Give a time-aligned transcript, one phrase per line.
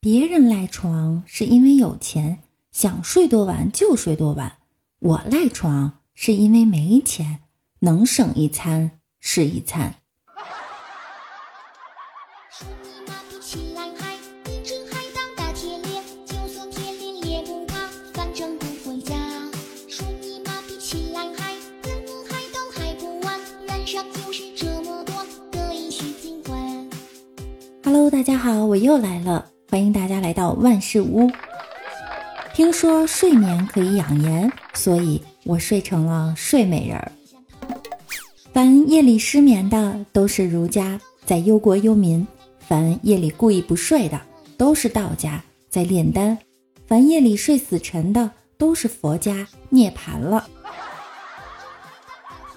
[0.00, 2.38] 别人赖床是因为有钱，
[2.70, 4.52] 想睡多晚就睡多晚；
[5.00, 7.40] 我赖床是因为没钱，
[7.80, 9.96] 能省一餐是一餐。
[27.82, 31.30] Hello，大家好，我又来了，欢迎大家来到万事屋。
[32.54, 37.12] 听说睡眠可以养颜，所以我睡成了睡美人儿。
[38.54, 42.26] 凡夜里失眠的都是儒家在忧国忧民，
[42.58, 44.18] 凡夜里故意不睡的
[44.56, 46.38] 都是道家在炼丹，
[46.86, 50.48] 凡夜里睡死沉的都是佛家涅槃了。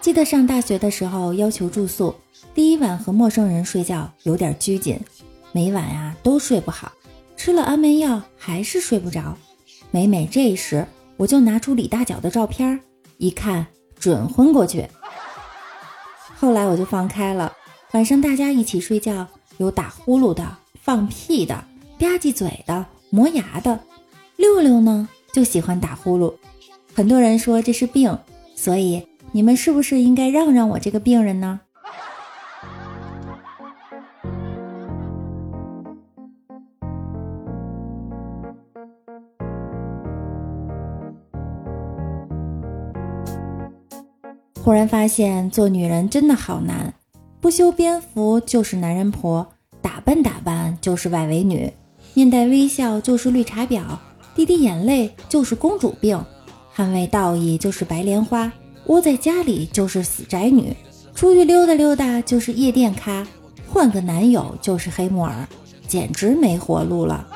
[0.00, 2.14] 记得上大学的时候要求住宿。
[2.54, 4.98] 第一晚和陌生人睡觉有点拘谨，
[5.54, 6.90] 每晚呀都睡不好，
[7.36, 9.38] 吃了安眠药还是睡不着。
[9.92, 10.84] 每每这时，
[11.16, 12.80] 我就拿出李大脚的照片，
[13.18, 13.64] 一看
[13.96, 14.84] 准昏过去。
[16.34, 17.52] 后来我就放开了，
[17.92, 20.44] 晚上大家一起睡觉，有打呼噜的、
[20.82, 21.54] 放屁的、
[22.00, 23.78] 吧唧嘴的、磨牙的。
[24.34, 26.34] 六六呢就喜欢打呼噜，
[26.92, 28.18] 很多人说这是病，
[28.56, 31.60] 所以你们是不是应该让让我这个病人呢？
[44.64, 46.94] 忽然发现做女人真的好难，
[47.38, 49.46] 不修边幅就是男人婆，
[49.82, 51.70] 打扮打扮就是外围女，
[52.14, 53.82] 面带微笑就是绿茶婊，
[54.34, 56.18] 滴滴眼泪就是公主病，
[56.74, 58.50] 捍卫道义就是白莲花，
[58.86, 60.74] 窝在家里就是死宅女，
[61.14, 63.26] 出去溜达溜达就是夜店咖，
[63.68, 65.46] 换个男友就是黑木耳，
[65.86, 67.28] 简直没活路了。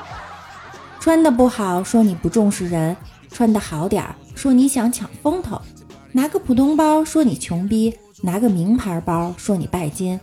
[0.99, 2.97] 穿的不好说你不重视人，
[3.31, 5.61] 穿的好点儿说你想抢风头。
[6.11, 10.19] 拿个普通包说你穷逼，拿个名牌包说你拜金，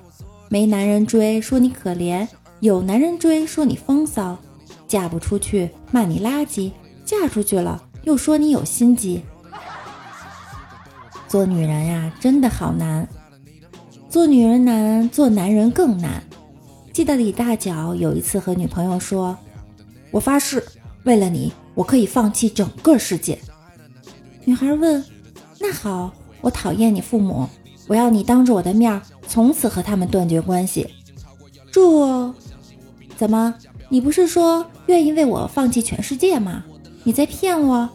[0.49, 2.27] 没男人追说你可怜，
[2.61, 4.37] 有男人追说你风骚，
[4.89, 6.73] 嫁不出去骂你垃圾，
[7.05, 9.23] 嫁出去了又说你有心机。
[11.29, 13.09] 做女人呀，真的好难，
[14.09, 16.23] 做女人难，做男人更难。
[16.93, 19.39] 记得李大脚有一次和女朋友说
[20.11, 20.65] ：“我发誓，
[21.05, 23.39] 为了你，我可以放弃整个世界。”
[24.45, 25.05] 女孩问。
[25.59, 27.49] 那好，我讨厌你父母，
[27.87, 30.89] 我要你当着我的面从此和他们断绝关系。
[31.71, 32.35] 住？
[33.17, 33.55] 怎么？
[33.89, 36.65] 你不是说愿意为我放弃全世界吗？
[37.05, 37.89] 你在骗我？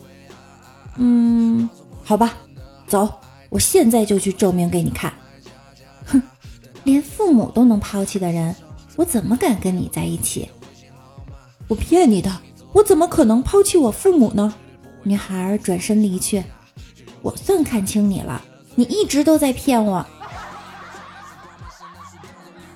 [0.98, 1.70] 嗯，
[2.04, 2.34] 好吧，
[2.88, 3.10] 走，
[3.50, 5.14] 我现在就去证明给你看。
[6.06, 6.22] 哼，
[6.84, 8.56] 连父母都能抛弃的人，
[8.96, 10.50] 我怎么敢跟你在一起？
[11.68, 12.32] 我骗你的，
[12.74, 14.54] 我怎么可能抛弃我父母呢？
[15.04, 16.44] 女孩转身离去。
[17.22, 18.42] 我算看清你了，
[18.76, 20.06] 你一直都在骗我。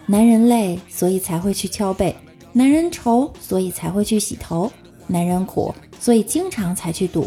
[0.06, 2.14] 男人累，所以才会去敲背；
[2.54, 4.70] 男人愁，所以才会去洗头；
[5.08, 7.24] 男人苦，所以经常才去赌；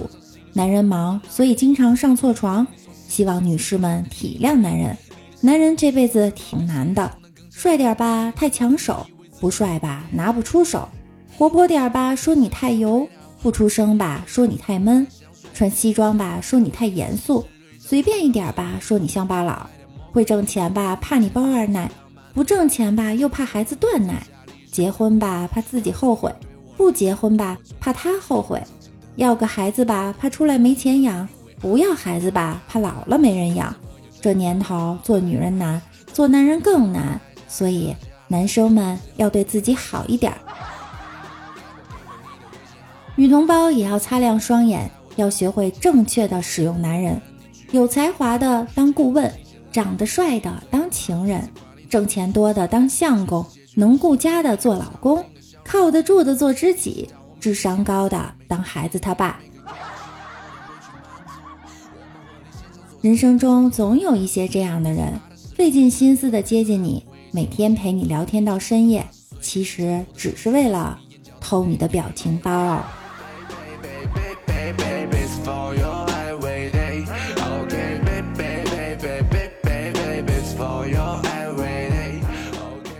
[0.53, 2.67] 男人忙，所以经常上错床。
[3.09, 4.97] 希望女士们体谅男人，
[5.41, 7.11] 男人这辈子挺难的。
[7.51, 9.05] 帅点吧，太抢手；
[9.41, 10.89] 不帅吧，拿不出手；
[11.37, 13.09] 活泼点吧，说你太油；
[13.43, 15.05] 不出声吧，说你太闷。
[15.59, 17.45] 穿西装吧，说你太严肃；
[17.81, 19.69] 随便一点吧，说你乡巴佬；
[20.13, 21.89] 会挣钱吧，怕你包二奶；
[22.33, 24.23] 不挣钱吧，又怕孩子断奶；
[24.71, 26.31] 结婚吧，怕自己后悔；
[26.77, 28.61] 不结婚吧，怕他后悔；
[29.17, 31.27] 要个孩子吧，怕出来没钱养；
[31.59, 33.75] 不要孩子吧，怕老了没人养。
[34.21, 35.83] 这年头做女人难，
[36.13, 37.93] 做男人更难，所以
[38.29, 40.33] 男生们要对自己好一点。
[43.17, 44.89] 女同胞也要擦亮双眼。
[45.19, 47.21] 要学会正确的使用男人，
[47.73, 49.31] 有才华的当顾问，
[49.73, 51.47] 长得帅的当情人，
[51.91, 55.25] 挣钱多的当相公，能顾家的做老公，
[55.65, 57.09] 靠得住的做知己，
[57.41, 59.41] 智商高的当孩子他爸。
[63.01, 65.13] 人生中总有一些这样的人，
[65.57, 69.05] 费尽心思的接近你，每天陪你聊天到深夜，
[69.41, 70.97] 其实只是为了
[71.41, 72.85] 偷你的表情包。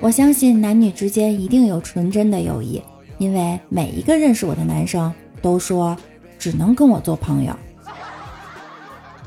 [0.09, 2.83] 我相信男女之间一定有纯真的友谊，
[3.19, 5.13] 因为每一个认识我的男生
[5.43, 5.95] 都说
[6.39, 7.55] 只能跟我做朋友。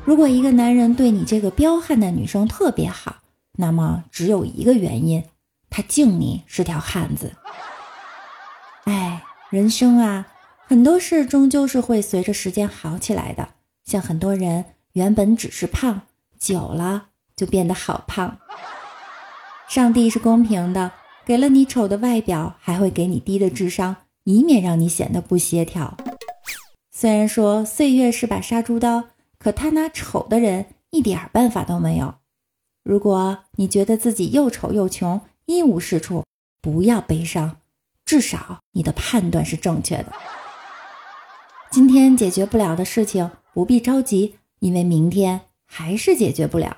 [0.04, 3.18] 如果一个男人对你这个彪悍的女生特别好，
[3.52, 5.22] 那么只有一个原因，
[5.70, 7.30] 他敬你是条汉子。
[8.82, 10.26] 哎，人生啊，
[10.66, 13.50] 很多事终究是会随着时间好起来的。
[13.84, 14.64] 像很多人
[14.94, 16.00] 原本只是胖，
[16.40, 18.38] 久了就变得好胖。
[19.72, 20.92] 上帝是公平的，
[21.24, 25.96] 给了你丑的外表，还会给你低的智商，以免让你显得不协调。
[26.90, 29.04] 虽然说岁月是把杀猪刀，
[29.38, 32.16] 可他拿丑的人一点办法都没有。
[32.84, 36.22] 如果你觉得自己又丑又穷，一无是处，
[36.60, 37.56] 不要悲伤，
[38.04, 40.12] 至少你的判断是正确的。
[41.70, 43.30] 今天解决不了的事情。
[43.54, 46.76] 不必着急，因为明天还是解决不了。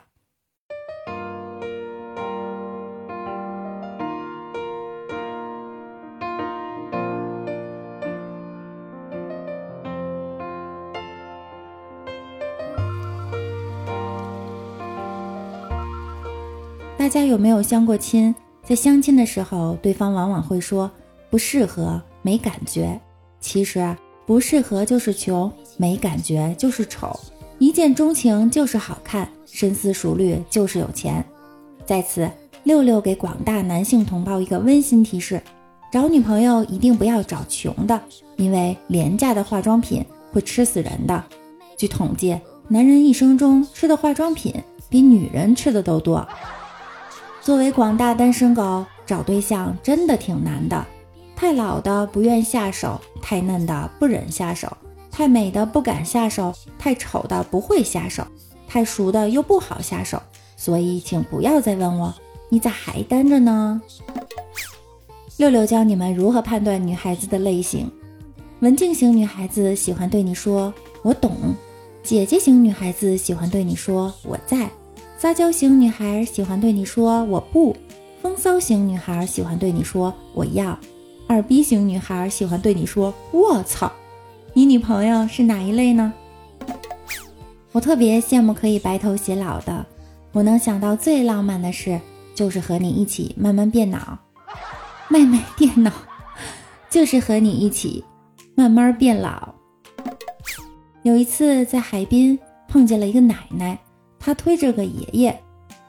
[17.05, 18.35] 大家有没有相过亲？
[18.63, 20.91] 在相亲的时候，对方往往会说
[21.29, 22.99] 不适合，没感觉。
[23.41, 23.95] 其实啊。
[24.25, 27.15] 不适合就是穷，没感觉就是丑，
[27.59, 31.23] 一见钟情就是好看，深思熟虑就是有钱。
[31.85, 32.27] 在此，
[32.63, 35.43] 六六给广大男性同胞一个温馨提示：
[35.93, 38.01] 找女朋友一定不要找穷的，
[38.37, 40.03] 因为廉价的化妆品
[40.33, 41.23] 会吃死人的。
[41.77, 42.35] 据统计，
[42.67, 44.55] 男人一生中吃的化妆品
[44.89, 46.27] 比女人吃的都多。
[47.45, 50.83] 作为广大单身狗，找对象真的挺难的。
[51.37, 54.75] 太老的不愿下手，太嫩的不忍下手，
[55.11, 58.27] 太美的不敢下手，太丑的不会下手，
[58.67, 60.19] 太熟的又不好下手。
[60.57, 62.15] 所以，请不要再问我，
[62.49, 63.79] 你咋还单着呢？
[65.37, 67.93] 六六教你们如何判断女孩子的类型：
[68.61, 70.73] 文静型女孩子喜欢对你说
[71.05, 71.31] “我懂”，
[72.03, 74.71] 姐姐型女孩子喜欢对你说“我在”，
[75.25, 77.75] 撒娇型女孩喜欢对你说“我不”，
[78.21, 80.79] 风骚型女孩喜欢对你说“我要”。
[81.27, 83.91] 二逼型女孩喜欢对你说“我操”，
[84.53, 86.13] 你女朋友是哪一类呢？
[87.73, 89.87] 我特别羡慕可以白头偕老的，
[90.33, 91.99] 我能想到最浪漫的事
[92.35, 93.99] 就是和你一起慢慢变老。
[95.09, 95.91] 妹妹，电脑
[96.91, 98.05] 就是和你一起
[98.55, 99.55] 慢慢变老。
[101.03, 102.39] 有一次在海滨
[102.69, 103.79] 碰见了一个奶奶，
[104.25, 105.39] 他推着个爷爷，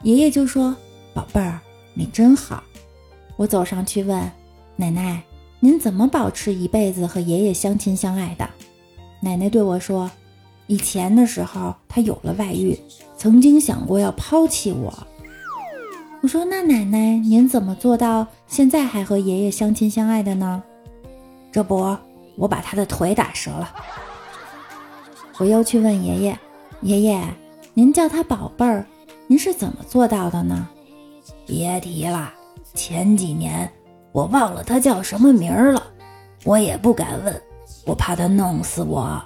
[0.02, 0.76] 爷爷就说
[1.14, 1.58] ：“宝贝儿，
[1.94, 2.62] 你真好。”
[3.36, 4.30] 我走上去问。
[4.76, 5.22] 奶奶，
[5.58, 8.46] 您怎么保持一辈子和爷爷相亲相爱的？
[9.20, 10.10] 奶奶对我说
[10.68, 12.78] ：“以前的时候，他有了外遇，
[13.16, 14.92] 曾经想过要抛弃我。”
[16.20, 20.62] 我说：“那奶奶，您怎么做到现在还和爷爷相亲相爱的呢？”
[21.50, 21.96] 这不，
[22.36, 23.74] 我把他的腿打折了。
[25.38, 26.38] 我又去问爷爷
[26.82, 27.26] ：“爷爷，
[27.78, 28.86] 您叫他宝贝儿，
[29.26, 30.66] 您是怎么做到的呢？”
[31.44, 32.32] 别提了，
[32.72, 33.70] 前几年。
[34.12, 35.82] 我忘了他叫什么名儿了，
[36.44, 37.42] 我也不敢问，
[37.84, 39.22] 我怕他弄死我。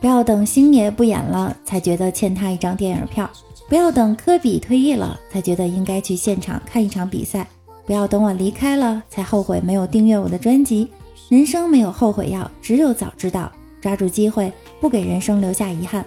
[0.00, 3.28] 不要等星爷不演了才觉得欠他一张电影票，
[3.68, 7.44] 不要等科比退役了才觉得应该去现场看一场比赛，
[7.84, 10.88] 不要等我离开了才后悔没有订阅我的专辑。
[11.28, 13.50] 人生没有后悔药，只有早知道。
[13.80, 16.04] 抓住机会，不给人生留下遗憾。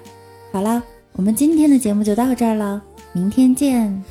[0.51, 0.81] 好了，
[1.13, 2.81] 我们今天的节目就到这儿了。
[3.13, 4.03] 明天见。